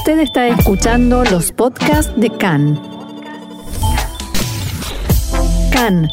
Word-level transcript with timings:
Usted 0.00 0.20
está 0.20 0.48
escuchando 0.48 1.24
los 1.24 1.52
podcasts 1.52 2.10
de 2.18 2.30
CAN. 2.30 2.80
CAN, 5.70 6.08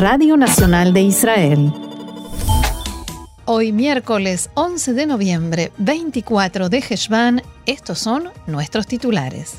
Radio 0.00 0.36
Nacional 0.36 0.92
de 0.92 1.02
Israel. 1.02 1.72
Hoy 3.44 3.70
miércoles 3.70 4.50
11 4.54 4.94
de 4.94 5.06
noviembre, 5.06 5.72
24 5.78 6.68
de 6.70 6.78
Heshvan, 6.78 7.42
estos 7.66 8.00
son 8.00 8.30
nuestros 8.48 8.88
titulares. 8.88 9.58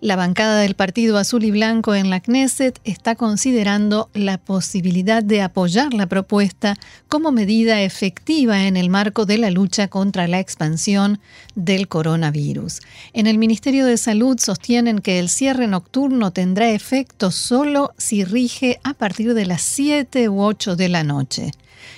La 0.05 0.17
bancada 0.17 0.61
del 0.61 0.75
Partido 0.75 1.17
Azul 1.17 1.45
y 1.45 1.51
Blanco 1.51 1.95
en 1.95 2.11
la 2.11 2.21
Knesset 2.21 2.79
está 2.85 3.15
considerando 3.15 4.11
la 4.13 4.37
posibilidad 4.37 5.23
de 5.23 5.41
apoyar 5.41 5.95
la 5.95 6.07
propuesta 6.07 6.77
como 7.09 7.33
medida 7.33 7.81
efectiva 7.81 8.67
en 8.67 8.77
el 8.77 8.91
marco 8.91 9.25
de 9.25 9.39
la 9.39 9.51
lucha 9.51 9.89
contra 9.89 10.29
la 10.29 10.41
expansión 10.41 11.21
del 11.55 11.89
coronavirus. 11.89 12.81
En 13.15 13.27
el 13.27 13.39
Ministerio 13.39 13.87
de 13.87 13.97
Salud 13.97 14.39
sostienen 14.39 14.99
que 14.99 15.19
el 15.19 15.31
cierre 15.31 15.69
nocturno 15.69 16.33
tendrá 16.33 16.69
efecto 16.69 17.31
solo 17.31 17.95
si 17.97 18.25
rige 18.25 18.81
a 18.85 18.93
partir 18.93 19.33
de 19.33 19.47
las 19.47 19.63
7 19.63 20.29
u 20.29 20.43
8 20.43 20.77
de 20.77 20.89
la 20.91 21.03
noche. 21.03 21.53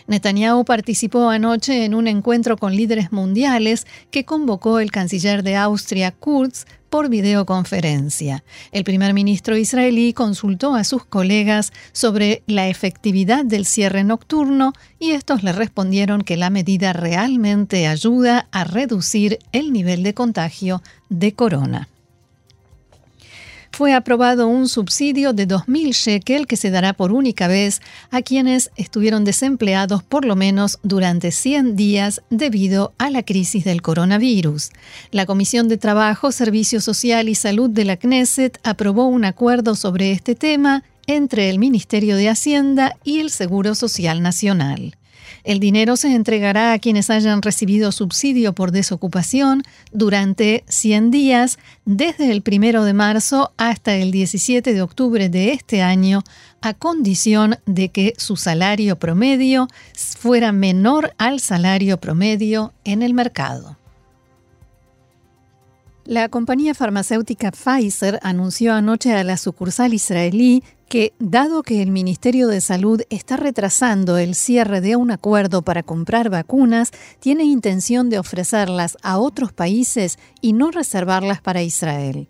Netanyahu 0.07 0.65
participó 0.65 1.29
anoche 1.29 1.85
en 1.85 1.95
un 1.95 2.09
encuentro 2.09 2.57
con 2.57 2.75
líderes 2.75 3.13
mundiales 3.13 3.87
que 4.11 4.25
convocó 4.25 4.81
el 4.81 4.91
canciller 4.91 5.43
de 5.43 5.57
Austria, 5.57 6.13
Kurz, 6.13 6.67
por 6.91 7.09
videoconferencia. 7.09 8.45
El 8.73 8.85
primer 8.85 9.13
ministro 9.13 9.57
israelí 9.57 10.13
consultó 10.13 10.75
a 10.75 10.85
sus 10.85 11.05
colegas 11.05 11.73
sobre 11.93 12.43
la 12.47 12.69
efectividad 12.69 13.45
del 13.45 13.67
cierre 13.67 14.05
nocturno 14.05 14.73
y 14.99 15.11
estos 15.11 15.43
le 15.43 15.53
respondieron 15.53 16.23
que 16.23 16.37
la 16.37 16.51
medida 16.51 16.93
realmente 16.93 17.87
ayuda 17.87 18.49
a 18.51 18.65
reducir 18.65 19.39
el 19.53 19.73
nivel 19.73 20.03
de 20.03 20.15
contagio 20.15 20.83
de 21.09 21.33
corona 21.33 21.89
fue 23.77 23.93
aprobado 23.93 24.49
un 24.49 24.71
subsidio 24.71 25.35
de 25.35 25.47
2.000 25.47 25.93
shekel 25.93 26.47
que 26.47 26.57
se 26.57 26.71
dará 26.71 26.95
por 26.95 27.13
única 27.13 27.47
vez 27.47 27.83
a 28.11 28.23
quienes 28.23 28.71
estuvieron 28.77 29.23
desempleados 29.25 30.03
por 30.03 30.25
lo 30.25 30.35
menos 30.35 30.79
durante 30.83 31.31
100 31.31 31.77
días 31.77 32.23
debido 32.31 32.95
a 32.97 33.11
la 33.11 33.23
crisis 33.23 33.65
del 33.65 33.83
coronavirus. 33.83 34.71
La 35.11 35.27
Comisión 35.27 35.69
de 35.69 35.77
Trabajo, 35.77 36.33
Servicio 36.33 36.81
Social 36.81 37.29
y 37.29 37.35
Salud 37.35 37.69
de 37.69 37.85
la 37.85 37.99
Knesset 37.99 38.59
aprobó 38.65 39.09
un 39.09 39.27
acuerdo 39.27 39.75
sobre 39.75 40.11
este 40.11 40.35
tema 40.35 40.83
entre 41.07 41.51
el 41.51 41.59
Ministerio 41.59 42.17
de 42.17 42.31
Hacienda 42.31 42.97
y 43.05 43.21
el 43.21 43.29
Seguro 43.29 43.75
Social 43.75 44.23
Nacional. 44.23 44.97
El 45.47 45.61
dinero 45.61 45.95
se 45.97 46.13
entregará 46.13 46.73
a 46.73 46.79
quienes 46.81 47.09
hayan 47.09 47.41
recibido 47.41 47.93
subsidio 47.93 48.53
por 48.53 48.73
desocupación 48.73 49.63
durante 49.93 50.65
100 50.67 51.13
días 51.13 51.61
desde 51.85 52.33
el 52.33 52.43
1 52.45 52.83
de 52.83 52.93
marzo 52.93 53.53
hasta 53.57 53.95
el 53.95 54.11
17 54.11 54.75
de 54.75 54.83
octubre 54.83 55.29
de 55.29 55.53
este 55.53 55.83
año, 55.83 56.25
a 56.63 56.75
condición 56.75 57.59
de 57.65 57.91
que 57.91 58.15
su 58.17 58.35
salario 58.35 58.99
promedio 58.99 59.69
fuera 60.19 60.51
menor 60.51 61.15
al 61.17 61.39
salario 61.39 61.99
promedio 61.99 62.73
en 62.83 63.03
el 63.03 63.15
mercado. 63.15 63.77
La 66.07 66.29
compañía 66.29 66.75
farmacéutica 66.75 67.53
Pfizer 67.53 68.19
anunció 68.23 68.75
anoche 68.75 69.13
a 69.13 69.23
la 69.23 69.37
sucursal 69.37 69.95
israelí 69.95 70.65
que, 70.89 71.13
dado 71.19 71.63
que 71.63 71.83
el 71.83 71.91
Ministerio 71.91 72.49
de 72.49 72.61
Salud 72.61 73.03
está 73.11 73.37
retrasando 73.37 74.19
el 74.19 74.35
cierre 74.35 74.81
de 74.81 74.97
un 74.97 75.11
acuerdo 75.11 75.63
para 75.63 75.83
comprar 75.83 76.31
vacunas, 76.31 76.93
tiene 77.19 77.45
intención 77.45 78.09
de 78.11 78.19
ofrecerlas 78.19 78.97
a 79.03 79.19
otros 79.19 79.53
países 79.53 80.19
y 80.41 80.53
no 80.53 80.71
reservarlas 80.71 81.41
para 81.41 81.63
Israel. 81.63 82.29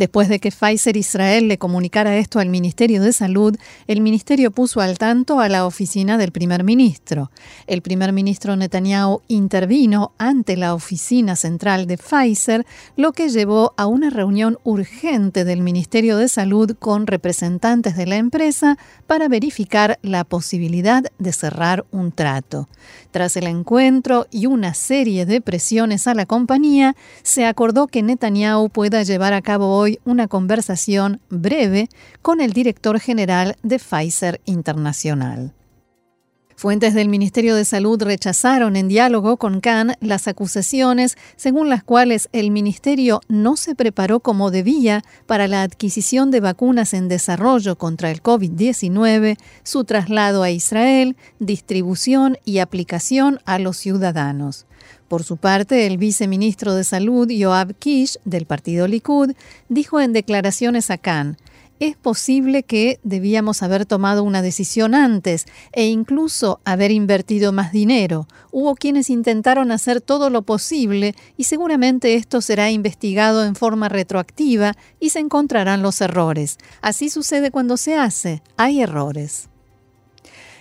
Después 0.00 0.30
de 0.30 0.38
que 0.38 0.50
Pfizer 0.50 0.96
Israel 0.96 1.46
le 1.46 1.58
comunicara 1.58 2.16
esto 2.16 2.38
al 2.38 2.48
Ministerio 2.48 3.02
de 3.02 3.12
Salud, 3.12 3.54
el 3.86 4.00
ministerio 4.00 4.50
puso 4.50 4.80
al 4.80 4.96
tanto 4.96 5.40
a 5.40 5.50
la 5.50 5.66
oficina 5.66 6.16
del 6.16 6.32
primer 6.32 6.64
ministro. 6.64 7.30
El 7.66 7.82
primer 7.82 8.14
ministro 8.14 8.56
Netanyahu 8.56 9.20
intervino 9.28 10.12
ante 10.16 10.56
la 10.56 10.72
oficina 10.72 11.36
central 11.36 11.86
de 11.86 11.98
Pfizer, 11.98 12.64
lo 12.96 13.12
que 13.12 13.28
llevó 13.28 13.74
a 13.76 13.84
una 13.84 14.08
reunión 14.08 14.56
urgente 14.64 15.44
del 15.44 15.60
Ministerio 15.60 16.16
de 16.16 16.28
Salud 16.28 16.74
con 16.78 17.06
representantes 17.06 17.94
de 17.94 18.06
la 18.06 18.16
empresa 18.16 18.78
para 19.06 19.28
verificar 19.28 19.98
la 20.00 20.24
posibilidad 20.24 21.04
de 21.18 21.32
cerrar 21.32 21.84
un 21.90 22.10
trato. 22.10 22.70
Tras 23.10 23.36
el 23.36 23.46
encuentro 23.46 24.26
y 24.30 24.46
una 24.46 24.72
serie 24.72 25.26
de 25.26 25.42
presiones 25.42 26.06
a 26.06 26.14
la 26.14 26.24
compañía, 26.24 26.96
se 27.22 27.44
acordó 27.44 27.86
que 27.86 28.02
Netanyahu 28.02 28.70
pueda 28.70 29.02
llevar 29.02 29.34
a 29.34 29.42
cabo 29.42 29.76
hoy 29.76 29.89
una 30.04 30.28
conversación 30.28 31.20
breve 31.28 31.88
con 32.22 32.40
el 32.40 32.52
director 32.52 33.00
general 33.00 33.56
de 33.62 33.78
Pfizer 33.78 34.40
Internacional. 34.44 35.54
Fuentes 36.60 36.92
del 36.92 37.08
Ministerio 37.08 37.56
de 37.56 37.64
Salud 37.64 38.02
rechazaron 38.02 38.76
en 38.76 38.86
diálogo 38.86 39.38
con 39.38 39.62
Khan 39.62 39.94
las 40.00 40.28
acusaciones 40.28 41.16
según 41.36 41.70
las 41.70 41.82
cuales 41.82 42.28
el 42.32 42.50
ministerio 42.50 43.22
no 43.28 43.56
se 43.56 43.74
preparó 43.74 44.20
como 44.20 44.50
debía 44.50 45.02
para 45.24 45.48
la 45.48 45.62
adquisición 45.62 46.30
de 46.30 46.40
vacunas 46.40 46.92
en 46.92 47.08
desarrollo 47.08 47.78
contra 47.78 48.10
el 48.10 48.22
COVID-19, 48.22 49.38
su 49.62 49.84
traslado 49.84 50.42
a 50.42 50.50
Israel, 50.50 51.16
distribución 51.38 52.36
y 52.44 52.58
aplicación 52.58 53.40
a 53.46 53.58
los 53.58 53.78
ciudadanos. 53.78 54.66
Por 55.10 55.24
su 55.24 55.38
parte, 55.38 55.88
el 55.88 55.98
viceministro 55.98 56.76
de 56.76 56.84
Salud, 56.84 57.28
Yoav 57.28 57.74
Kish, 57.74 58.18
del 58.24 58.46
partido 58.46 58.86
Likud, 58.86 59.32
dijo 59.68 60.00
en 60.00 60.12
declaraciones 60.12 60.88
a 60.88 60.98
Khan, 60.98 61.36
es 61.80 61.96
posible 61.96 62.62
que 62.62 63.00
debíamos 63.02 63.64
haber 63.64 63.86
tomado 63.86 64.22
una 64.22 64.40
decisión 64.40 64.94
antes 64.94 65.46
e 65.72 65.88
incluso 65.88 66.60
haber 66.64 66.92
invertido 66.92 67.50
más 67.50 67.72
dinero. 67.72 68.28
Hubo 68.52 68.76
quienes 68.76 69.10
intentaron 69.10 69.72
hacer 69.72 70.00
todo 70.00 70.30
lo 70.30 70.42
posible 70.42 71.16
y 71.36 71.42
seguramente 71.42 72.14
esto 72.14 72.40
será 72.40 72.70
investigado 72.70 73.44
en 73.44 73.56
forma 73.56 73.88
retroactiva 73.88 74.76
y 75.00 75.10
se 75.10 75.18
encontrarán 75.18 75.82
los 75.82 76.00
errores. 76.00 76.56
Así 76.82 77.10
sucede 77.10 77.50
cuando 77.50 77.76
se 77.76 77.96
hace. 77.96 78.44
Hay 78.56 78.80
errores. 78.80 79.49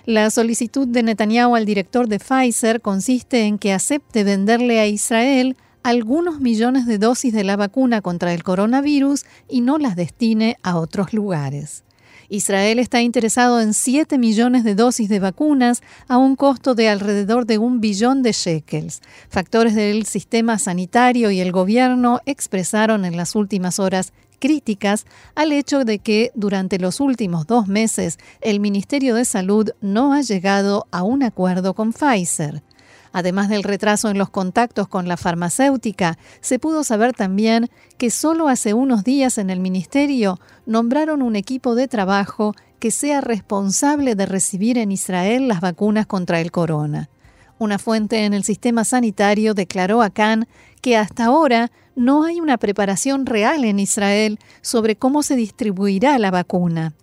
La 0.09 0.31
solicitud 0.31 0.87
de 0.87 1.03
Netanyahu 1.03 1.55
al 1.55 1.67
director 1.67 2.07
de 2.07 2.17
Pfizer 2.17 2.81
consiste 2.81 3.43
en 3.43 3.59
que 3.59 3.73
acepte 3.73 4.23
venderle 4.23 4.79
a 4.79 4.87
Israel 4.87 5.55
algunos 5.83 6.39
millones 6.39 6.87
de 6.87 6.97
dosis 6.97 7.31
de 7.31 7.43
la 7.43 7.55
vacuna 7.57 8.01
contra 8.01 8.33
el 8.33 8.41
coronavirus 8.41 9.25
y 9.47 9.61
no 9.61 9.77
las 9.77 9.95
destine 9.95 10.57
a 10.63 10.79
otros 10.79 11.13
lugares. 11.13 11.83
Israel 12.27 12.79
está 12.79 13.03
interesado 13.03 13.61
en 13.61 13.75
7 13.75 14.17
millones 14.17 14.63
de 14.63 14.73
dosis 14.73 15.09
de 15.09 15.19
vacunas 15.19 15.83
a 16.07 16.17
un 16.17 16.35
costo 16.35 16.73
de 16.73 16.89
alrededor 16.89 17.45
de 17.45 17.59
un 17.59 17.79
billón 17.79 18.23
de 18.23 18.31
shekels. 18.31 19.01
Factores 19.29 19.75
del 19.75 20.07
sistema 20.07 20.57
sanitario 20.57 21.29
y 21.29 21.39
el 21.39 21.51
gobierno 21.51 22.19
expresaron 22.25 23.05
en 23.05 23.15
las 23.15 23.35
últimas 23.35 23.77
horas 23.77 24.11
críticas 24.39 25.05
al 25.35 25.51
hecho 25.51 25.85
de 25.85 25.99
que 25.99 26.31
durante 26.33 26.79
los 26.79 26.99
últimos 26.99 27.45
dos 27.45 27.67
meses 27.67 28.17
el 28.41 28.59
Ministerio 28.59 29.15
de 29.15 29.25
Salud 29.25 29.71
no 29.81 30.13
ha 30.13 30.21
llegado 30.21 30.87
a 30.91 31.03
un 31.03 31.23
acuerdo 31.23 31.73
con 31.73 31.93
Pfizer. 31.93 32.63
Además 33.11 33.49
del 33.49 33.63
retraso 33.63 34.09
en 34.09 34.17
los 34.17 34.29
contactos 34.29 34.87
con 34.87 35.07
la 35.07 35.17
farmacéutica, 35.17 36.17
se 36.41 36.59
pudo 36.59 36.83
saber 36.83 37.13
también 37.13 37.69
que 37.97 38.11
solo 38.11 38.47
hace 38.47 38.73
unos 38.73 39.03
días 39.03 39.37
en 39.37 39.49
el 39.49 39.59
Ministerio 39.59 40.39
nombraron 40.65 41.21
un 41.21 41.35
equipo 41.35 41.75
de 41.75 41.87
trabajo 41.87 42.53
que 42.79 42.91
sea 42.91 43.21
responsable 43.21 44.15
de 44.15 44.25
recibir 44.25 44.77
en 44.77 44.91
Israel 44.91 45.47
las 45.47 45.59
vacunas 45.59 46.05
contra 46.05 46.39
el 46.39 46.51
corona. 46.51 47.09
Una 47.57 47.77
fuente 47.77 48.23
en 48.23 48.33
el 48.33 48.43
sistema 48.43 48.85
sanitario 48.85 49.53
declaró 49.53 50.01
a 50.01 50.09
Khan 50.09 50.47
que 50.81 50.95
hasta 50.95 51.25
ahora 51.25 51.71
no 51.99 52.23
hay 52.23 52.39
una 52.39 52.57
preparación 52.57 53.25
real 53.25 53.65
en 53.65 53.77
Israel 53.77 54.39
sobre 54.61 54.95
cómo 54.95 55.21
se 55.21 55.35
distribuirá 55.35 56.17
la 56.17 56.31
vacuna. 56.31 56.93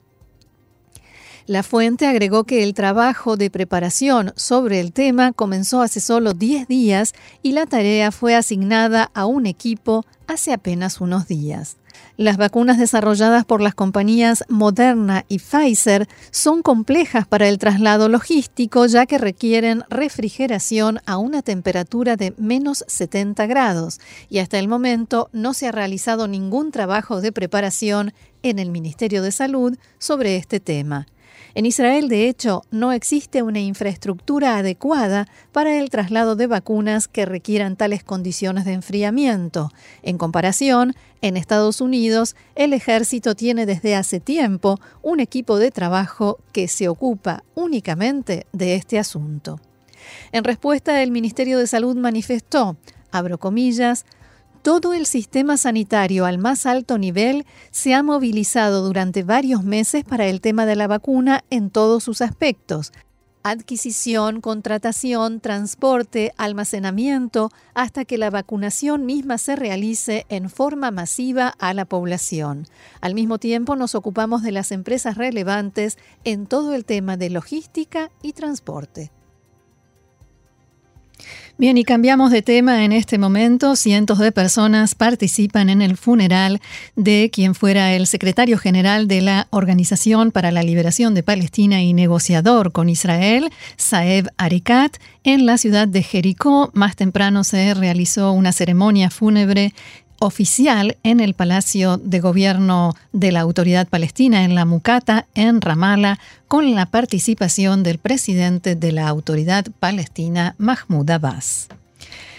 La 1.45 1.63
fuente 1.63 2.07
agregó 2.07 2.45
que 2.45 2.65
el 2.65 2.73
trabajo 2.73 3.37
de 3.37 3.51
preparación 3.51 4.33
sobre 4.37 4.81
el 4.81 4.93
tema 4.93 5.33
comenzó 5.33 5.83
hace 5.83 6.01
solo 6.01 6.33
10 6.33 6.67
días 6.67 7.13
y 7.43 7.53
la 7.53 7.67
tarea 7.67 8.11
fue 8.11 8.35
asignada 8.35 9.11
a 9.15 9.27
un 9.27 9.45
equipo 9.45 10.05
hace 10.27 10.53
apenas 10.53 11.01
unos 11.01 11.29
días. 11.29 11.77
Las 12.17 12.37
vacunas 12.37 12.79
desarrolladas 12.79 13.45
por 13.45 13.61
las 13.61 13.75
compañías 13.75 14.45
Moderna 14.49 15.25
y 15.29 15.39
Pfizer 15.39 16.09
son 16.31 16.63
complejas 16.63 17.27
para 17.27 17.49
el 17.49 17.59
traslado 17.59 18.09
logístico 18.09 18.87
ya 18.87 19.07
que 19.07 19.19
requieren 19.19 19.85
refrigeración 19.89 21.01
a 21.07 21.19
una 21.19 21.43
temperatura 21.43 22.17
de 22.17 22.35
menos 22.39 22.85
70 22.87 23.47
grados 23.47 24.01
y 24.29 24.39
hasta 24.39 24.59
el 24.59 24.69
momento 24.69 25.29
no 25.33 25.55
se 25.55 25.69
ha 25.69 25.73
realizado 25.73 26.29
ningún 26.29 26.71
trabajo 26.71 27.21
de 27.21 27.33
preparación 27.33 28.13
en 28.43 28.59
el 28.59 28.71
Ministerio 28.71 29.23
de 29.23 29.33
Salud 29.33 29.77
sobre 29.99 30.37
este 30.37 30.61
tema. 30.61 31.07
En 31.57 31.65
Israel, 31.65 32.11
de 32.11 32.29
hecho, 32.29 32.65
no 32.71 32.93
existe 32.93 33.43
una 33.43 33.61
infraestructura 33.61 34.59
adecuada 34.59 35.27
para 35.53 35.79
el 35.79 35.89
traslado 35.89 36.37
de 36.37 36.47
vacunas 36.47 37.09
que 37.09 37.25
requieran 37.25 37.77
tales 37.77 38.05
condiciones 38.05 38.67
de 38.67 38.75
enfriamiento. 38.75 39.71
En 40.03 40.19
comparación, 40.19 40.95
en 41.23 41.39
Estados 41.39 41.81
Unidos, 41.81 42.37
el 42.57 42.75
ejército 42.75 43.35
tiene 43.35 43.65
desde 43.65 43.97
hace 43.97 44.21
tiempo 44.21 44.79
un 45.01 45.19
equipo 45.19 45.59
de 45.59 45.71
trabajo 45.71 46.41
que 46.53 46.69
se 46.69 46.91
ocupa 46.91 47.43
únicamente 47.55 48.47
de 48.53 48.75
este 48.75 48.99
asunto. 48.99 49.59
En 50.33 50.45
respuesta, 50.45 51.03
el 51.03 51.11
Ministerio 51.11 51.59
de 51.59 51.67
Salud 51.67 51.97
manifestó, 51.97 52.77
abro 53.11 53.39
comillas, 53.39 54.05
todo 54.67 54.95
el 54.95 55.07
sistema 55.07 55.57
sanitario 55.57 56.27
al 56.27 56.39
más 56.39 56.67
alto 56.67 56.99
nivel 56.99 57.47
se 57.71 57.95
ha 57.95 58.03
movilizado 58.03 58.85
durante 58.85 59.23
varios 59.23 59.63
meses 59.63 60.03
para 60.03 60.27
el 60.27 60.41
tema 60.41 60.67
de 60.67 60.75
la 60.75 60.89
vacuna 60.89 61.45
en 61.51 61.71
todos 61.71 62.03
sus 62.03 62.21
aspectos, 62.21 62.93
adquisición, 63.45 64.41
contratación, 64.41 65.39
transporte, 65.39 66.33
almacenamiento, 66.37 67.53
hasta 67.75 68.05
que 68.05 68.19
la 68.19 68.31
vacunación 68.31 69.07
misma 69.07 69.39
se 69.39 69.55
realice 69.55 70.27
en 70.31 70.51
forma 70.51 70.91
masiva 70.91 71.47
a 71.47 71.73
la 71.73 71.85
población. 71.85 72.67
Al 73.01 73.15
mismo 73.15 73.39
tiempo 73.39 73.77
nos 73.77 73.95
ocupamos 73.95 74.43
de 74.43 74.51
las 74.51 74.73
empresas 74.73 75.17
relevantes 75.17 75.97
en 76.25 76.49
todo 76.49 76.75
el 76.75 76.85
tema 76.85 77.17
de 77.17 77.31
logística 77.31 78.11
y 78.21 78.33
transporte. 78.33 79.13
Bien, 81.59 81.79
y 81.79 81.85
cambiamos 81.85 82.33
de 82.33 82.43
tema 82.43 82.85
en 82.85 82.93
este 82.93 83.17
momento. 83.17 83.77
Cientos 83.77 84.19
de 84.19 84.31
personas 84.31 84.95
participan 84.95 85.71
en 85.71 85.81
el 85.81 85.97
funeral 85.97 86.61
de 86.97 87.31
quien 87.33 87.55
fuera 87.55 87.95
el 87.95 88.07
secretario 88.07 88.59
general 88.59 89.09
de 89.09 89.23
la 89.23 89.49
Organización 89.49 90.33
para 90.33 90.51
la 90.51 90.63
Liberación 90.63 91.15
de 91.15 91.23
Palestina 91.23 91.81
y 91.81 91.95
negociador 91.95 92.73
con 92.73 92.91
Israel, 92.91 93.51
Saeb 93.79 94.29
Arikat, 94.37 94.99
en 95.25 95.47
la 95.47 95.57
ciudad 95.57 95.89
de 95.89 96.03
Jericó. 96.03 96.71
Más 96.75 96.95
temprano 96.95 97.43
se 97.43 97.73
realizó 97.73 98.33
una 98.33 98.53
ceremonia 98.53 99.09
fúnebre 99.09 99.73
oficial 100.19 100.97
en 101.03 101.21
el 101.21 101.35
Palacio 101.35 101.97
de 101.99 102.21
Gobierno 102.21 102.95
de 103.13 103.33
la 103.33 103.41
Autoridad 103.41 103.89
Palestina 103.89 104.45
en 104.45 104.55
la 104.55 104.65
Mucata, 104.65 105.27
en 105.35 105.61
Ramallah, 105.61 106.19
con 106.49 106.75
la 106.75 106.87
participación 106.87 107.83
del 107.83 107.99
presidente 107.99 108.77
de 108.77 108.93
la 108.93 109.09
Autoridad 109.09 109.67
Palestina, 109.81 110.55
Mahmoud 110.59 111.11
Abbas. 111.11 111.69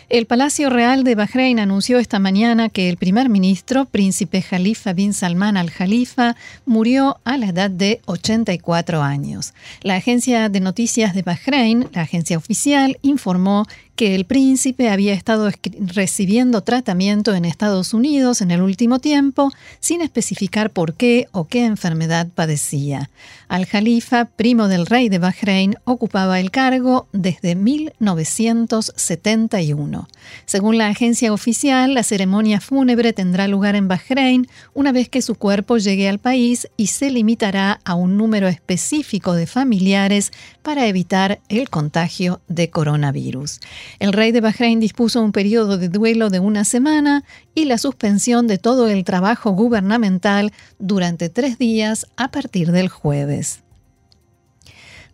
El 0.10 0.26
Palacio 0.26 0.70
Real 0.70 1.04
de 1.04 1.16
Bahrein 1.16 1.60
anunció 1.60 2.00
esta 2.00 2.18
mañana 2.18 2.70
que 2.70 2.88
el 2.88 2.96
primer 2.96 3.28
ministro, 3.28 3.84
príncipe 3.84 4.42
Jalifa 4.42 4.94
bin 4.94 5.14
Salman 5.14 5.58
al-Jalifa, 5.58 6.38
murió 6.66 7.20
a 7.26 7.36
la 7.36 7.48
edad 7.48 7.70
de 7.70 8.00
84 8.06 9.04
años. 9.04 9.54
La 9.82 9.96
agencia 9.96 10.48
de 10.48 10.62
noticias 10.62 11.14
de 11.14 11.24
Bahrein, 11.24 11.90
la 11.92 12.04
agencia 12.04 12.38
oficial, 12.38 12.98
informó 13.02 13.68
que 13.98 14.16
el 14.16 14.24
príncipe 14.26 14.90
había 14.90 15.14
estado 15.14 15.50
recibiendo 15.80 16.62
tratamiento 16.62 17.34
en 17.34 17.44
Estados 17.44 17.96
Unidos 17.96 18.42
en 18.42 18.52
el 18.52 18.62
último 18.62 19.00
tiempo, 19.00 19.52
sin 19.80 20.02
especificar 20.02 20.70
por 20.70 20.94
qué 20.94 21.28
o 21.32 21.48
qué 21.48 21.66
enfermedad 21.66 22.28
padecía. 22.34 23.10
Al-Jalifa, 23.50 24.26
primo 24.26 24.68
del 24.68 24.86
rey 24.86 25.10
de 25.10 25.18
Bahrein, 25.18 25.78
ocupaba 25.84 26.40
el 26.40 26.52
cargo 26.52 27.08
desde 27.12 27.56
1971. 27.56 30.08
Según 30.46 30.78
la 30.78 30.90
agencia 30.90 31.34
oficial, 31.34 31.96
la 31.96 32.04
ceremonia 32.04 32.62
fúnebre 32.62 33.14
tendrá 33.14 33.48
lugar 33.48 33.76
en 33.76 33.88
Bahrein 33.88 34.48
una 34.76 34.92
vez 34.92 35.10
que 35.10 35.24
su 35.24 35.34
cuerpo 35.36 35.78
llegue 35.78 36.08
al 36.08 36.20
país 36.20 36.68
y 36.78 36.86
se 36.88 37.10
limitará 37.10 37.80
a 37.84 37.96
un 37.96 38.16
número 38.16 38.48
específico 38.48 39.34
de 39.34 39.48
familiares 39.48 40.32
para 40.62 40.86
evitar 40.86 41.40
el 41.50 41.72
contagio 41.72 42.42
de 42.48 42.70
coronavirus. 42.70 43.60
El 44.00 44.14
rey 44.14 44.32
de 44.32 44.42
Bahrein 44.42 44.80
dispuso 44.80 45.22
un 45.22 45.32
periodo 45.32 45.78
de 45.78 45.90
duelo 45.90 46.30
de 46.30 46.40
una 46.40 46.64
semana 46.64 47.24
y 47.56 47.66
la 47.66 47.78
suspensión 47.78 48.48
de 48.48 48.58
todo 48.58 48.88
el 48.88 49.04
trabajo 49.04 49.52
gubernamental 49.52 50.52
durante 50.80 51.30
tres 51.30 51.58
días 51.58 52.08
a 52.16 52.32
partir 52.32 52.72
del 52.72 52.90
jueves. 52.90 53.64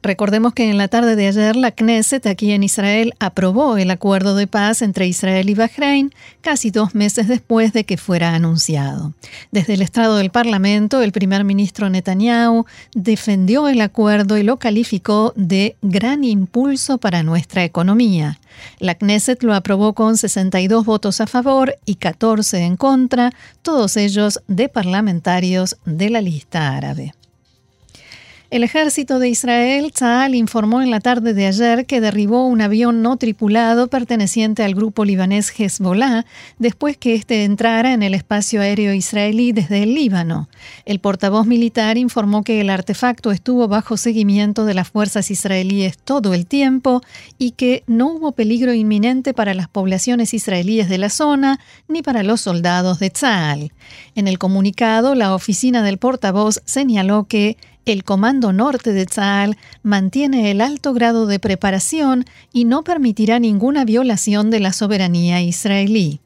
Recordemos 0.03 0.53
que 0.53 0.69
en 0.69 0.77
la 0.77 0.89
tarde 0.89 1.15
de 1.15 1.27
ayer 1.27 1.55
la 1.55 1.72
Knesset 1.72 2.27
aquí 2.27 2.51
en 2.51 2.63
Israel 2.63 3.13
aprobó 3.19 3.77
el 3.77 3.89
acuerdo 3.89 4.36
de 4.36 4.48
paz 4.48 4.81
entre 4.81 5.07
Israel 5.07 5.50
y 5.50 5.53
Bahrein 5.53 6.13
casi 6.41 6.72
dos 6.72 6.93
meses 6.93 7.29
después 7.29 7.72
de 7.72 7.86
que 7.86 7.95
fuera 7.95 8.36
anunciado. 8.36 9.13
Desde 9.51 9.75
el 9.75 9.81
estrado 9.81 10.17
del 10.17 10.29
Parlamento, 10.29 11.01
el 11.01 11.13
primer 11.13 11.45
ministro 11.45 11.89
Netanyahu 11.89 12.65
defendió 12.93 13.69
el 13.69 13.79
acuerdo 13.79 14.38
y 14.38 14.43
lo 14.43 14.60
calificó 14.60 15.31
de 15.38 15.77
gran 15.81 16.25
impulso 16.25 16.98
para 16.98 17.24
nuestra 17.24 17.63
economía. 17.63 18.41
La 18.79 18.95
Knesset 18.95 19.41
lo 19.41 19.55
aprobó 19.55 19.93
con 19.93 20.17
62 20.17 20.83
votos 20.83 21.22
a 21.22 21.27
favor 21.27 21.77
y 21.86 21.95
14 21.95 22.60
en 22.60 22.75
contra, 22.75 23.31
todos 23.62 23.95
ellos 23.95 24.41
de 24.50 24.67
parlamentarios 24.67 25.77
de 25.86 26.10
la 26.10 26.19
lista 26.19 26.75
árabe. 26.75 27.13
El 28.53 28.63
ejército 28.63 29.17
de 29.17 29.29
Israel, 29.29 29.91
Tzal, 29.91 30.36
informó 30.36 30.83
en 30.83 30.91
la 30.91 31.00
tarde 31.00 31.33
de 31.33 31.48
ayer 31.48 31.88
que 31.88 32.00
derribó 32.00 32.45
un 32.45 32.62
avión 32.62 33.01
no 33.01 33.17
tripulado 33.17 33.88
perteneciente 33.88 34.62
al 34.62 34.75
grupo 34.75 35.05
libanés 35.05 35.51
Hezbollah 35.60 36.27
después 36.60 36.95
que 36.95 37.15
éste 37.15 37.45
entrara 37.45 37.93
en 37.93 38.03
el 38.03 38.13
espacio 38.13 38.62
aéreo 38.62 38.93
israelí 38.93 39.53
desde 39.53 39.81
el 39.81 39.95
Líbano. 39.95 40.50
El 40.86 41.00
portavoz 41.00 41.48
militar 41.48 41.98
informó 41.98 42.43
que 42.43 42.62
el 42.62 42.69
artefacto 42.69 43.31
estuvo 43.31 43.67
bajo 43.67 43.98
seguimiento 43.98 44.65
de 44.65 44.75
las 44.75 44.88
fuerzas 44.88 45.31
israelíes 45.31 45.98
todo 45.98 46.36
el 46.36 46.45
tiempo 46.45 47.01
y 47.39 47.53
que 47.53 47.83
no 47.88 48.10
hubo 48.10 48.33
peligro 48.33 48.72
inminente 48.72 49.33
para 49.33 49.55
las 49.55 49.67
poblaciones 49.67 50.36
israelíes 50.36 50.89
de 50.89 51.00
la 51.00 51.10
zona 51.10 51.60
ni 51.88 52.03
para 52.03 52.22
los 52.22 52.41
soldados 52.41 53.00
de 53.00 53.10
Tzal. 53.10 53.72
En 54.13 54.27
el 54.27 54.38
comunicado, 54.38 55.15
la 55.15 55.33
oficina 55.33 55.81
del 55.81 55.98
portavoz 55.98 56.62
señaló 56.65 57.24
que 57.24 57.57
el 57.86 58.04
Comando 58.04 58.54
Norte 58.54 58.94
de 58.94 59.06
Tzal 59.06 59.58
mantiene 59.82 60.52
el 60.52 60.62
alto 60.62 60.94
grado 60.94 61.25
de 61.25 61.40
preparación 61.40 62.25
y 62.52 62.66
no 62.66 62.84
permitirá 62.84 63.40
ninguna 63.40 63.86
violación 63.86 64.50
de 64.50 64.60
la 64.60 64.74
soberanía 64.74 65.42
israelí. 65.42 66.22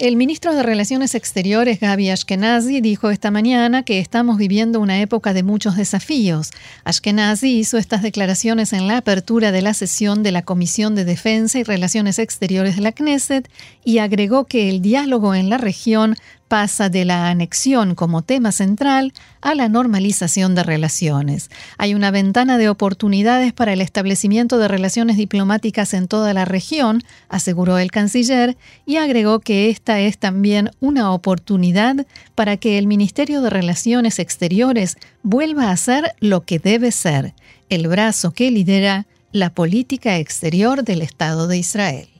El 0.00 0.16
ministro 0.16 0.54
de 0.54 0.62
Relaciones 0.62 1.14
Exteriores, 1.14 1.78
Gaby 1.78 2.08
Ashkenazi, 2.10 2.80
dijo 2.80 3.10
esta 3.10 3.30
mañana 3.30 3.82
que 3.82 3.98
estamos 3.98 4.38
viviendo 4.38 4.80
una 4.80 5.00
época 5.02 5.34
de 5.34 5.42
muchos 5.42 5.76
desafíos. 5.76 6.50
Ashkenazi 6.84 7.58
hizo 7.58 7.76
estas 7.76 8.00
declaraciones 8.00 8.72
en 8.72 8.88
la 8.88 8.96
apertura 8.96 9.52
de 9.52 9.60
la 9.60 9.74
sesión 9.74 10.22
de 10.22 10.32
la 10.32 10.42
Comisión 10.42 10.94
de 10.94 11.04
Defensa 11.04 11.58
y 11.58 11.62
Relaciones 11.62 12.18
Exteriores 12.18 12.76
de 12.76 12.82
la 12.82 12.92
Knesset 12.92 13.50
y 13.84 13.98
agregó 13.98 14.46
que 14.46 14.70
el 14.70 14.80
diálogo 14.80 15.34
en 15.34 15.50
la 15.50 15.58
región 15.58 16.16
pasa 16.52 16.90
de 16.90 17.06
la 17.06 17.30
anexión 17.30 17.94
como 17.94 18.20
tema 18.20 18.52
central 18.52 19.14
a 19.40 19.54
la 19.54 19.70
normalización 19.70 20.54
de 20.54 20.62
relaciones. 20.62 21.48
Hay 21.78 21.94
una 21.94 22.10
ventana 22.10 22.58
de 22.58 22.68
oportunidades 22.68 23.54
para 23.54 23.72
el 23.72 23.80
establecimiento 23.80 24.58
de 24.58 24.68
relaciones 24.68 25.16
diplomáticas 25.16 25.94
en 25.94 26.08
toda 26.08 26.34
la 26.34 26.44
región, 26.44 27.04
aseguró 27.30 27.78
el 27.78 27.90
canciller, 27.90 28.58
y 28.84 28.96
agregó 28.96 29.40
que 29.40 29.70
esta 29.70 30.00
es 30.00 30.18
también 30.18 30.68
una 30.78 31.12
oportunidad 31.12 32.06
para 32.34 32.58
que 32.58 32.76
el 32.76 32.86
Ministerio 32.86 33.40
de 33.40 33.48
Relaciones 33.48 34.18
Exteriores 34.18 34.98
vuelva 35.22 35.70
a 35.70 35.76
ser 35.78 36.14
lo 36.20 36.42
que 36.42 36.58
debe 36.58 36.92
ser, 36.92 37.32
el 37.70 37.88
brazo 37.88 38.32
que 38.32 38.50
lidera 38.50 39.06
la 39.32 39.54
política 39.54 40.18
exterior 40.18 40.84
del 40.84 41.00
Estado 41.00 41.48
de 41.48 41.56
Israel. 41.56 42.11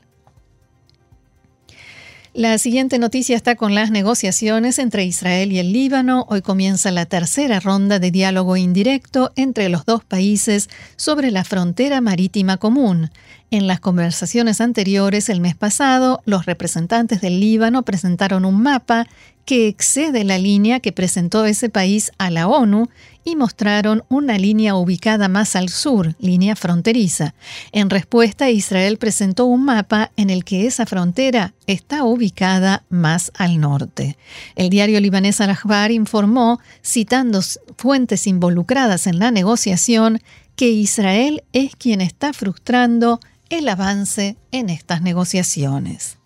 La 2.35 2.57
siguiente 2.57 2.97
noticia 2.97 3.35
está 3.35 3.55
con 3.55 3.75
las 3.75 3.91
negociaciones 3.91 4.79
entre 4.79 5.05
Israel 5.05 5.51
y 5.51 5.59
el 5.59 5.71
Líbano. 5.71 6.25
Hoy 6.29 6.41
comienza 6.41 6.89
la 6.89 7.05
tercera 7.05 7.59
ronda 7.59 7.99
de 7.99 8.09
diálogo 8.09 8.57
indirecto 8.57 9.31
entre 9.35 9.69
los 9.69 9.85
dos 9.85 10.03
países 10.03 10.67
sobre 10.95 11.29
la 11.29 11.43
frontera 11.43 12.01
marítima 12.01 12.57
común. 12.57 13.11
En 13.53 13.67
las 13.67 13.79
conversaciones 13.79 14.61
anteriores, 14.61 15.29
el 15.29 15.39
mes 15.39 15.53
pasado, 15.53 16.23
los 16.25 16.47
representantes 16.47 17.21
del 17.21 17.39
Líbano 17.39 17.83
presentaron 17.83 18.45
un 18.45 18.63
mapa 18.63 19.05
que 19.45 19.67
excede 19.67 20.23
la 20.23 20.39
línea 20.39 20.79
que 20.79 20.91
presentó 20.91 21.45
ese 21.45 21.69
país 21.69 22.11
a 22.17 22.31
la 22.31 22.47
ONU 22.47 22.89
y 23.23 23.35
mostraron 23.35 24.05
una 24.09 24.39
línea 24.39 24.73
ubicada 24.73 25.27
más 25.27 25.55
al 25.55 25.69
sur, 25.69 26.15
línea 26.17 26.55
fronteriza. 26.55 27.35
En 27.71 27.91
respuesta, 27.91 28.49
Israel 28.49 28.97
presentó 28.97 29.45
un 29.45 29.65
mapa 29.65 30.09
en 30.17 30.31
el 30.31 30.45
que 30.45 30.65
esa 30.65 30.87
frontera 30.87 31.53
está 31.67 32.05
ubicada 32.05 32.81
más 32.89 33.31
al 33.35 33.59
norte. 33.59 34.17
El 34.55 34.71
diario 34.71 34.99
libanés 34.99 35.41
Al-Akhbar 35.41 35.91
informó, 35.91 36.59
citando 36.83 37.41
fuentes 37.77 38.25
involucradas 38.25 39.05
en 39.05 39.19
la 39.19 39.29
negociación, 39.29 40.21
que 40.55 40.69
Israel 40.69 41.43
es 41.53 41.75
quien 41.75 42.01
está 42.01 42.33
frustrando 42.33 43.19
el 43.57 43.69
avance 43.69 44.37
en 44.51 44.69
estas 44.69 45.01
negociaciones. 45.03 46.17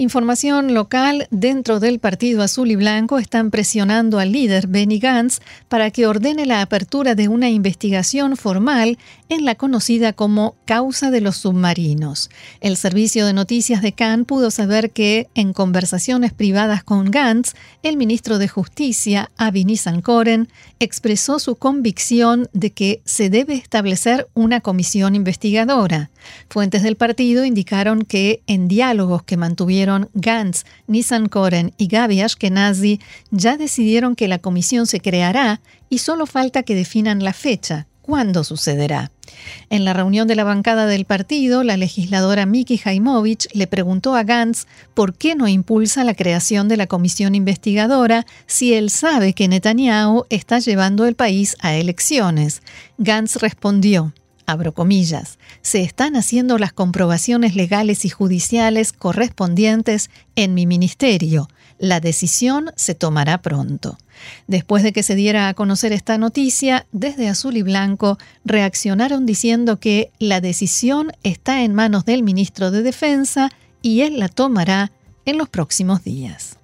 Información 0.00 0.74
local 0.74 1.26
dentro 1.32 1.80
del 1.80 1.98
Partido 1.98 2.44
Azul 2.44 2.70
y 2.70 2.76
Blanco 2.76 3.18
están 3.18 3.50
presionando 3.50 4.20
al 4.20 4.30
líder 4.30 4.68
Benny 4.68 5.00
Gantz 5.00 5.40
para 5.68 5.90
que 5.90 6.06
ordene 6.06 6.46
la 6.46 6.62
apertura 6.62 7.16
de 7.16 7.26
una 7.26 7.50
investigación 7.50 8.36
formal 8.36 8.96
en 9.28 9.44
la 9.44 9.56
conocida 9.56 10.12
como 10.12 10.54
causa 10.66 11.10
de 11.10 11.20
los 11.20 11.38
submarinos. 11.38 12.30
El 12.60 12.76
servicio 12.76 13.26
de 13.26 13.32
noticias 13.32 13.82
de 13.82 13.92
Cannes 13.92 14.26
pudo 14.28 14.52
saber 14.52 14.92
que 14.92 15.26
en 15.34 15.52
conversaciones 15.52 16.32
privadas 16.32 16.84
con 16.84 17.10
Gantz, 17.10 17.54
el 17.82 17.96
ministro 17.96 18.38
de 18.38 18.46
Justicia, 18.46 19.32
Avi 19.36 19.64
Nissankoren, 19.64 20.46
expresó 20.78 21.40
su 21.40 21.56
convicción 21.56 22.48
de 22.52 22.70
que 22.70 23.02
se 23.04 23.30
debe 23.30 23.54
establecer 23.54 24.28
una 24.34 24.60
comisión 24.60 25.16
investigadora. 25.16 26.10
Fuentes 26.48 26.84
del 26.84 26.94
partido 26.94 27.44
indicaron 27.44 28.02
que 28.02 28.42
en 28.46 28.68
diálogos 28.68 29.24
que 29.24 29.36
mantuvieron 29.36 29.87
Gantz, 30.14 30.64
Nissan 30.86 31.28
Koren 31.28 31.72
y 31.78 31.88
Gaby 31.88 32.20
Ashkenazi 32.20 33.00
ya 33.30 33.56
decidieron 33.56 34.14
que 34.14 34.28
la 34.28 34.38
comisión 34.38 34.86
se 34.86 35.00
creará 35.00 35.60
y 35.88 35.98
solo 35.98 36.26
falta 36.26 36.62
que 36.62 36.74
definan 36.74 37.24
la 37.24 37.32
fecha, 37.32 37.86
cuándo 38.02 38.44
sucederá. 38.44 39.10
En 39.68 39.84
la 39.84 39.92
reunión 39.92 40.26
de 40.28 40.34
la 40.34 40.44
bancada 40.44 40.86
del 40.86 41.04
partido, 41.04 41.62
la 41.62 41.76
legisladora 41.76 42.46
Miki 42.46 42.78
Jaimovich 42.78 43.48
le 43.52 43.66
preguntó 43.66 44.14
a 44.14 44.22
Gantz 44.22 44.66
por 44.94 45.14
qué 45.14 45.34
no 45.34 45.46
impulsa 45.46 46.04
la 46.04 46.14
creación 46.14 46.68
de 46.68 46.78
la 46.78 46.86
comisión 46.86 47.34
investigadora 47.34 48.26
si 48.46 48.72
él 48.72 48.88
sabe 48.90 49.34
que 49.34 49.48
Netanyahu 49.48 50.24
está 50.30 50.58
llevando 50.58 51.06
el 51.06 51.14
país 51.14 51.56
a 51.60 51.74
elecciones. 51.74 52.62
Gantz 52.96 53.36
respondió, 53.36 54.14
abro 54.48 54.72
comillas, 54.72 55.38
se 55.60 55.82
están 55.82 56.16
haciendo 56.16 56.56
las 56.56 56.72
comprobaciones 56.72 57.54
legales 57.54 58.06
y 58.06 58.08
judiciales 58.08 58.94
correspondientes 58.94 60.10
en 60.36 60.54
mi 60.54 60.66
ministerio. 60.66 61.48
La 61.78 62.00
decisión 62.00 62.70
se 62.74 62.94
tomará 62.94 63.42
pronto. 63.42 63.98
Después 64.46 64.82
de 64.82 64.92
que 64.92 65.02
se 65.02 65.14
diera 65.14 65.48
a 65.48 65.54
conocer 65.54 65.92
esta 65.92 66.16
noticia, 66.16 66.86
desde 66.92 67.28
Azul 67.28 67.58
y 67.58 67.62
Blanco 67.62 68.18
reaccionaron 68.44 69.26
diciendo 69.26 69.78
que 69.78 70.10
la 70.18 70.40
decisión 70.40 71.12
está 71.22 71.62
en 71.62 71.74
manos 71.74 72.06
del 72.06 72.22
ministro 72.22 72.70
de 72.70 72.82
Defensa 72.82 73.50
y 73.82 74.00
él 74.00 74.18
la 74.18 74.28
tomará 74.28 74.92
en 75.26 75.36
los 75.36 75.50
próximos 75.50 76.02
días. 76.02 76.57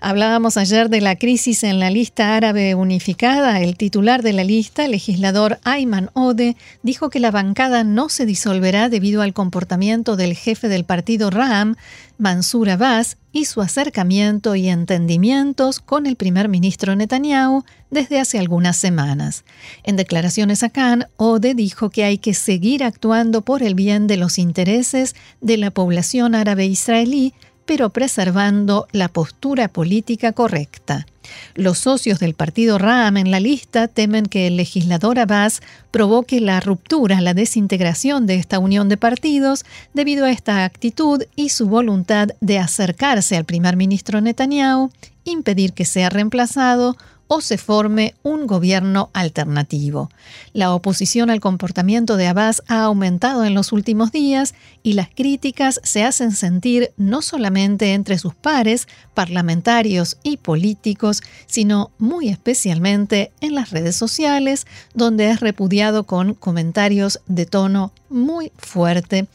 Hablábamos 0.00 0.58
ayer 0.58 0.90
de 0.90 1.00
la 1.00 1.16
crisis 1.16 1.64
en 1.64 1.80
la 1.80 1.90
lista 1.90 2.36
árabe 2.36 2.74
unificada. 2.74 3.60
El 3.60 3.76
titular 3.76 4.22
de 4.22 4.34
la 4.34 4.44
lista, 4.44 4.86
legislador 4.88 5.58
Ayman 5.64 6.10
Ode, 6.12 6.56
dijo 6.82 7.08
que 7.08 7.18
la 7.18 7.30
bancada 7.30 7.82
no 7.82 8.10
se 8.10 8.26
disolverá 8.26 8.90
debido 8.90 9.22
al 9.22 9.32
comportamiento 9.32 10.16
del 10.16 10.36
jefe 10.36 10.68
del 10.68 10.84
partido 10.84 11.30
Ram, 11.30 11.76
Mansur 12.18 12.68
Abbas, 12.68 13.16
y 13.32 13.44
su 13.44 13.60
acercamiento 13.60 14.54
y 14.54 14.68
entendimientos 14.68 15.80
con 15.80 16.06
el 16.06 16.16
primer 16.16 16.48
ministro 16.48 16.96
Netanyahu 16.96 17.64
desde 17.90 18.18
hace 18.18 18.38
algunas 18.38 18.78
semanas. 18.78 19.44
En 19.82 19.96
declaraciones 19.96 20.62
a 20.62 20.70
Cannes, 20.70 21.08
Ode 21.18 21.54
dijo 21.54 21.90
que 21.90 22.04
hay 22.04 22.16
que 22.16 22.32
seguir 22.32 22.82
actuando 22.82 23.42
por 23.42 23.62
el 23.62 23.74
bien 23.74 24.06
de 24.06 24.16
los 24.16 24.38
intereses 24.38 25.14
de 25.42 25.58
la 25.58 25.70
población 25.70 26.34
árabe 26.34 26.64
israelí 26.64 27.34
pero 27.66 27.90
preservando 27.90 28.86
la 28.92 29.08
postura 29.08 29.68
política 29.68 30.32
correcta. 30.32 31.06
Los 31.54 31.78
socios 31.78 32.20
del 32.20 32.34
partido 32.34 32.78
RAM 32.78 33.16
en 33.16 33.30
la 33.30 33.40
lista 33.40 33.88
temen 33.88 34.26
que 34.26 34.46
el 34.46 34.56
legislador 34.56 35.18
Abbas 35.18 35.60
provoque 35.90 36.40
la 36.40 36.60
ruptura, 36.60 37.20
la 37.20 37.34
desintegración 37.34 38.26
de 38.26 38.36
esta 38.36 38.58
unión 38.58 38.88
de 38.88 38.96
partidos 38.96 39.64
debido 39.92 40.24
a 40.24 40.30
esta 40.30 40.64
actitud 40.64 41.24
y 41.34 41.48
su 41.48 41.66
voluntad 41.68 42.28
de 42.40 42.58
acercarse 42.58 43.36
al 43.36 43.44
primer 43.44 43.76
ministro 43.76 44.20
Netanyahu, 44.20 44.90
impedir 45.24 45.72
que 45.72 45.84
sea 45.84 46.08
reemplazado 46.08 46.96
o 47.28 47.40
se 47.40 47.58
forme 47.58 48.14
un 48.22 48.46
gobierno 48.46 49.10
alternativo. 49.12 50.10
La 50.52 50.72
oposición 50.72 51.30
al 51.30 51.40
comportamiento 51.40 52.16
de 52.16 52.26
Abbas 52.26 52.62
ha 52.68 52.82
aumentado 52.82 53.44
en 53.44 53.54
los 53.54 53.72
últimos 53.72 54.12
días 54.12 54.54
y 54.82 54.92
las 54.92 55.08
críticas 55.08 55.80
se 55.82 56.04
hacen 56.04 56.32
sentir 56.32 56.92
no 56.96 57.22
solamente 57.22 57.94
entre 57.94 58.18
sus 58.18 58.34
pares, 58.34 58.86
parlamentarios 59.14 60.18
y 60.22 60.36
políticos, 60.36 61.22
sino 61.46 61.90
muy 61.98 62.28
especialmente 62.28 63.32
en 63.40 63.54
las 63.54 63.70
redes 63.70 63.96
sociales, 63.96 64.66
donde 64.94 65.30
es 65.30 65.40
repudiado 65.40 66.04
con 66.04 66.34
comentarios 66.34 67.20
de 67.26 67.46
tono 67.46 67.92
muy 68.08 68.52
fuerte, 68.56 69.26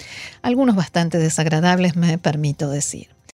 algunos 0.42 0.76
bastante 0.76 1.18
desagradables 1.18 1.96
me 1.96 2.18
permito 2.18 2.70
decir. 2.70 3.10